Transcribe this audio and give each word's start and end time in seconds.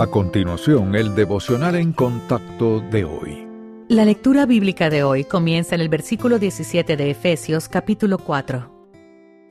A 0.00 0.06
continuación, 0.06 0.94
el 0.94 1.14
devocional 1.14 1.74
en 1.74 1.92
contacto 1.92 2.80
de 2.80 3.04
hoy. 3.04 3.46
La 3.90 4.06
lectura 4.06 4.46
bíblica 4.46 4.88
de 4.88 5.02
hoy 5.02 5.24
comienza 5.24 5.74
en 5.74 5.82
el 5.82 5.90
versículo 5.90 6.38
17 6.38 6.96
de 6.96 7.10
Efesios 7.10 7.68
capítulo 7.68 8.16
4. 8.16 8.88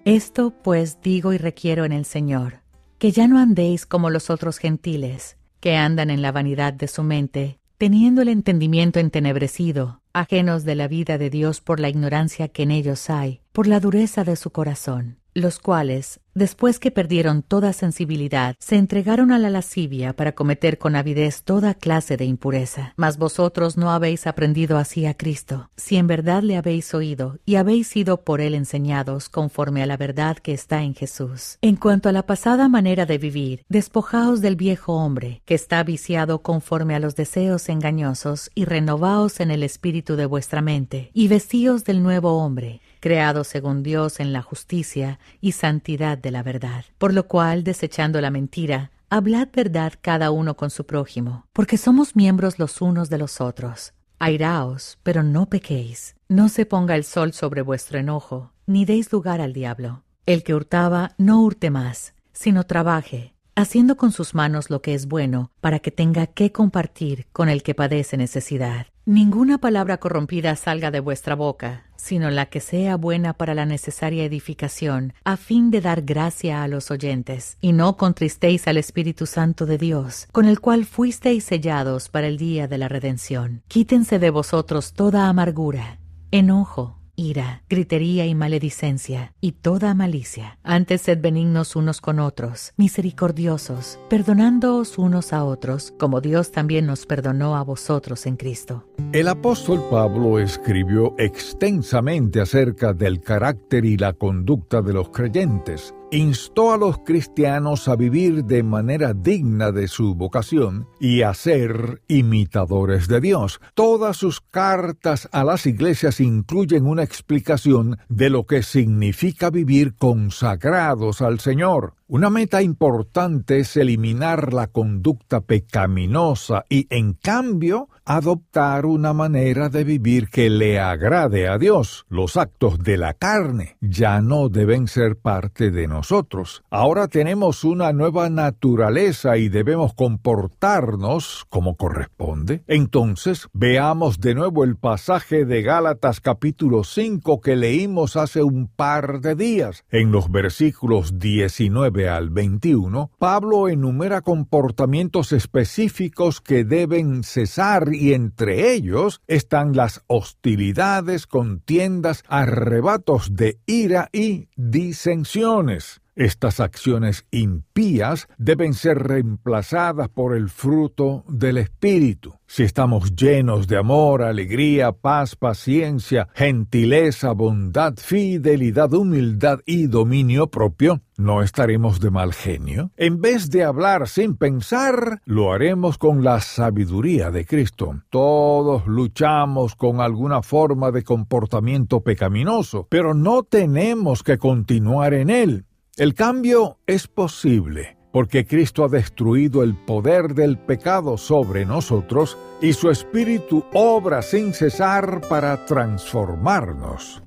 Esto 0.06 0.52
pues 0.64 1.02
digo 1.04 1.34
y 1.34 1.38
requiero 1.38 1.86
en 1.86 1.92
el 1.92 2.04
Señor, 2.04 2.62
que 2.98 3.12
ya 3.12 3.28
no 3.28 3.38
andéis 3.38 3.86
como 3.86 4.10
los 4.10 4.32
otros 4.32 4.58
gentiles, 4.58 5.38
que 5.60 5.76
andan 5.76 6.10
en 6.10 6.24
la 6.24 6.32
vanidad 6.32 6.74
de 6.74 6.88
su 6.88 7.04
mente, 7.04 7.60
teniendo 7.78 8.24
el 8.24 8.30
entendimiento 8.30 9.00
entenebrecido, 9.00 10.02
ajenos 10.14 10.64
de 10.64 10.74
la 10.74 10.88
vida 10.88 11.20
de 11.20 11.30
Dios 11.30 11.62
por 11.62 11.80
la 11.80 11.90
ignorancia 11.90 12.48
que 12.48 12.64
en 12.64 12.72
ellos 12.72 13.12
hay, 13.12 13.42
por 13.52 13.68
la 13.68 13.80
dureza 13.80 14.24
de 14.24 14.36
su 14.36 14.50
corazón 14.50 15.20
los 15.34 15.60
cuales, 15.60 16.20
después 16.40 16.80
que 16.80 16.90
perdieron 16.90 17.44
toda 17.44 17.74
sensibilidad, 17.74 18.56
se 18.58 18.78
entregaron 18.78 19.32
a 19.32 19.38
la 19.38 19.52
lascivia 19.52 20.14
para 20.14 20.32
cometer 20.32 20.80
con 20.80 20.96
avidez 20.96 21.44
toda 21.44 21.76
clase 21.76 22.18
de 22.18 22.26
impureza. 22.26 22.94
Mas 22.98 23.20
vosotros 23.20 23.78
no 23.78 23.92
habéis 23.92 24.26
aprendido 24.26 24.80
así 24.80 25.06
a 25.06 25.14
Cristo, 25.14 25.70
si 25.78 25.98
en 25.98 26.08
verdad 26.08 26.42
le 26.42 26.58
habéis 26.58 26.92
oído 26.96 27.38
y 27.46 27.56
habéis 27.56 27.88
sido 27.88 28.24
por 28.24 28.42
él 28.42 28.56
enseñados 28.56 29.30
conforme 29.30 29.84
a 29.84 29.86
la 29.86 29.98
verdad 29.98 30.38
que 30.38 30.54
está 30.54 30.82
en 30.82 30.96
Jesús. 30.96 31.60
En 31.62 31.76
cuanto 31.76 32.10
a 32.10 32.12
la 32.12 32.26
pasada 32.26 32.68
manera 32.70 33.06
de 33.06 33.20
vivir, 33.20 33.66
despojaos 33.70 34.42
del 34.42 34.56
viejo 34.56 34.94
hombre, 34.94 35.44
que 35.46 35.54
está 35.54 35.84
viciado 35.84 36.42
conforme 36.42 36.96
a 36.96 37.00
los 37.00 37.16
deseos 37.16 37.70
engañosos, 37.70 38.50
y 38.56 38.66
renovaos 38.66 39.42
en 39.42 39.52
el 39.52 39.62
espíritu 39.62 40.16
de 40.16 40.26
vuestra 40.26 40.62
mente, 40.62 41.12
y 41.14 41.28
vestíos 41.28 41.84
del 41.84 42.02
nuevo 42.02 42.38
hombre, 42.38 42.82
creado 43.00 43.44
según 43.44 43.84
Dios 43.84 44.20
en 44.20 44.34
la 44.34 44.42
justicia 44.42 45.20
y 45.42 45.54
santidad 45.54 46.18
de 46.18 46.32
la 46.32 46.44
verdad. 46.44 46.86
Por 46.98 47.14
lo 47.14 47.28
cual, 47.28 47.64
desechando 47.64 48.22
la 48.22 48.32
mentira, 48.32 48.92
hablad 49.10 49.48
verdad 49.54 49.94
cada 50.02 50.32
uno 50.32 50.56
con 50.56 50.70
su 50.70 50.86
prójimo, 50.86 51.46
porque 51.54 51.78
somos 51.78 52.16
miembros 52.16 52.60
los 52.60 52.82
unos 52.82 53.10
de 53.10 53.18
los 53.18 53.42
otros. 53.42 53.94
Airaos, 54.20 54.98
pero 55.04 55.24
no 55.24 55.48
pequéis. 55.48 56.16
No 56.28 56.50
se 56.50 56.66
ponga 56.66 56.96
el 56.96 57.04
sol 57.04 57.34
sobre 57.34 57.62
vuestro 57.62 58.00
enojo, 58.00 58.52
ni 58.68 58.86
deis 58.86 59.12
lugar 59.12 59.42
al 59.42 59.54
diablo. 59.54 60.04
El 60.26 60.44
que 60.44 60.54
hurtaba, 60.54 61.16
no 61.18 61.42
hurte 61.42 61.70
más, 61.70 62.14
sino 62.34 62.66
trabaje, 62.66 63.34
haciendo 63.56 63.98
con 63.98 64.12
sus 64.12 64.36
manos 64.36 64.70
lo 64.70 64.82
que 64.82 64.94
es 64.94 65.08
bueno, 65.08 65.52
para 65.60 65.80
que 65.80 65.92
tenga 65.92 66.28
que 66.28 66.52
compartir 66.52 67.28
con 67.32 67.50
el 67.50 67.64
que 67.64 67.76
padece 67.76 68.16
necesidad. 68.18 68.88
Ninguna 69.10 69.58
palabra 69.58 69.98
corrompida 69.98 70.56
salga 70.56 70.92
de 70.92 71.00
vuestra 71.00 71.34
boca, 71.34 71.84
sino 71.96 72.30
la 72.30 72.46
que 72.46 72.60
sea 72.60 72.96
buena 72.96 73.34
para 73.34 73.56
la 73.56 73.66
necesaria 73.66 74.24
edificación, 74.24 75.14
a 75.24 75.36
fin 75.36 75.72
de 75.72 75.82
dar 75.82 76.04
gracia 76.04 76.62
a 76.62 76.68
los 76.68 76.92
oyentes. 76.92 77.58
Y 77.60 77.74
no 77.74 77.98
contristéis 77.98 78.68
al 78.68 78.78
Espíritu 78.78 79.26
Santo 79.26 79.66
de 79.66 79.80
Dios, 79.80 80.28
con 80.32 80.46
el 80.46 80.60
cual 80.60 80.86
fuisteis 80.86 81.44
sellados 81.44 82.08
para 82.08 82.28
el 82.28 82.38
día 82.38 82.68
de 82.68 82.78
la 82.78 82.88
redención. 82.88 83.64
Quítense 83.68 84.20
de 84.20 84.30
vosotros 84.30 84.94
toda 84.94 85.28
amargura, 85.28 85.98
enojo, 86.30 86.99
ira, 87.20 87.64
gritería 87.70 88.26
y 88.26 88.34
maledicencia, 88.34 89.34
y 89.42 89.52
toda 89.52 89.94
malicia. 89.94 90.58
Antes 90.64 91.02
sed 91.02 91.20
benignos 91.22 91.76
unos 91.76 92.00
con 92.00 92.20
otros, 92.20 92.74
misericordiosos, 92.78 94.00
perdonándoos 94.10 94.98
unos 94.98 95.34
a 95.34 95.44
otros, 95.44 95.94
como 96.00 96.22
Dios 96.22 96.52
también 96.52 96.86
nos 96.86 97.06
perdonó 97.06 97.58
a 97.58 97.64
vosotros 97.64 98.26
en 98.26 98.38
Cristo. 98.38 98.88
El 99.12 99.28
apóstol 99.28 99.84
Pablo 99.92 100.40
escribió 100.40 101.14
extensamente 101.18 102.40
acerca 102.42 102.94
del 102.94 103.22
carácter 103.22 103.86
y 103.86 103.98
la 103.98 104.14
conducta 104.14 104.82
de 104.82 104.94
los 104.94 105.10
creyentes 105.10 105.94
instó 106.12 106.74
a 106.74 106.78
los 106.78 107.00
cristianos 107.00 107.88
a 107.88 107.96
vivir 107.96 108.46
de 108.46 108.64
manera 108.64 109.14
digna 109.14 109.72
de 109.72 109.88
su 109.88 110.16
vocación 110.16 110.88
y 111.00 111.22
a 111.22 111.34
ser 111.34 112.02
imitadores 112.08 113.08
de 113.08 113.22
Dios. 113.22 113.60
Todas 113.76 114.18
sus 114.18 114.42
cartas 114.42 115.30
a 115.32 115.44
las 115.44 115.66
iglesias 115.66 116.20
incluyen 116.20 116.88
una 116.88 117.04
explicación 117.04 117.98
de 118.08 118.30
lo 118.30 118.46
que 118.46 118.64
significa 118.64 119.50
vivir 119.50 119.96
consagrados 119.96 121.22
al 121.22 121.40
Señor. 121.40 121.94
Una 122.08 122.32
meta 122.32 122.64
importante 122.64 123.60
es 123.60 123.78
eliminar 123.78 124.52
la 124.52 124.66
conducta 124.66 125.42
pecaminosa 125.42 126.66
y, 126.68 126.88
en 126.90 127.14
cambio, 127.14 127.88
adoptar 128.10 128.88
una 128.88 129.14
manera 129.14 129.70
de 129.70 129.84
vivir 129.84 130.30
que 130.30 130.50
le 130.50 130.80
agrade 130.80 131.48
a 131.48 131.60
Dios. 131.60 132.08
Los 132.10 132.38
actos 132.38 132.80
de 132.80 132.98
la 132.98 133.14
carne 133.14 133.78
ya 133.82 134.20
no 134.20 134.50
deben 134.50 134.88
ser 134.88 135.16
parte 135.16 135.70
de 135.70 135.88
nosotros. 135.88 136.64
Ahora 136.72 137.08
tenemos 137.08 137.64
una 137.64 137.94
nueva 137.94 138.32
naturaleza 138.32 139.38
y 139.38 139.48
debemos 139.48 139.94
comportarnos 139.94 141.46
como 141.50 141.76
corresponde. 141.76 142.64
Entonces, 142.66 143.48
veamos 143.54 144.20
de 144.20 144.34
nuevo 144.34 144.64
el 144.64 144.76
pasaje 144.76 145.46
de 145.46 145.62
Gálatas 145.62 146.20
capítulo 146.20 146.84
5 146.84 147.42
que 147.42 147.56
leímos 147.56 148.16
hace 148.16 148.42
un 148.42 148.70
par 148.70 149.22
de 149.22 149.36
días. 149.36 149.86
En 149.92 150.12
los 150.12 150.32
versículos 150.32 151.20
19 151.20 152.10
al 152.10 152.32
21, 152.32 153.12
Pablo 153.20 153.70
enumera 153.70 154.22
comportamientos 154.22 155.32
específicos 155.32 156.42
que 156.42 156.64
deben 156.64 157.22
cesar 157.24 157.99
y 158.00 158.14
entre 158.14 158.72
ellos 158.72 159.22
están 159.28 159.76
las 159.76 160.04
hostilidades, 160.08 161.28
contiendas, 161.28 162.24
arrebatos 162.28 163.36
de 163.36 163.60
ira 163.66 164.10
y 164.14 164.48
disensiones. 164.56 166.02
Estas 166.20 166.60
acciones 166.60 167.26
impías 167.32 168.28
deben 168.38 168.74
ser 168.74 168.98
reemplazadas 168.98 170.10
por 170.10 170.36
el 170.36 170.50
fruto 170.50 171.24
del 171.30 171.58
Espíritu. 171.58 172.36
Si 172.46 172.64
estamos 172.64 173.16
llenos 173.16 173.68
de 173.68 173.78
amor, 173.78 174.24
alegría, 174.24 174.92
paz, 174.92 175.38
paciencia, 175.38 176.28
gentileza, 176.34 177.32
bondad, 177.32 177.94
fidelidad, 177.96 178.94
humildad 178.94 179.60
y 179.66 179.88
dominio 179.88 180.48
propio, 180.48 181.00
no 181.16 181.42
estaremos 181.42 182.02
de 182.02 182.12
mal 182.12 182.34
genio. 182.34 182.92
En 182.98 183.22
vez 183.22 183.50
de 183.50 183.64
hablar 183.64 184.10
sin 184.10 184.36
pensar, 184.36 185.22
lo 185.24 185.54
haremos 185.54 185.98
con 185.98 186.22
la 186.22 186.42
sabiduría 186.42 187.32
de 187.32 187.46
Cristo. 187.46 188.02
Todos 188.10 188.86
luchamos 188.88 189.76
con 189.76 190.02
alguna 190.02 190.42
forma 190.42 190.92
de 190.92 191.04
comportamiento 191.04 192.02
pecaminoso, 192.02 192.88
pero 192.90 193.14
no 193.14 193.44
tenemos 193.44 194.22
que 194.22 194.38
continuar 194.38 195.14
en 195.14 195.30
él. 195.30 195.66
El 196.00 196.14
cambio 196.14 196.78
es 196.88 197.08
posible 197.10 197.98
porque 198.14 198.46
Cristo 198.46 198.86
ha 198.86 198.88
destruido 198.88 199.64
el 199.64 199.76
poder 199.76 200.34
del 200.34 200.58
pecado 200.58 201.18
sobre 201.18 201.66
nosotros 201.66 202.38
y 202.62 202.72
su 202.72 202.90
Espíritu 202.90 203.66
obra 203.74 204.22
sin 204.22 204.54
cesar 204.54 205.20
para 205.28 205.66
transformarnos. 205.66 207.22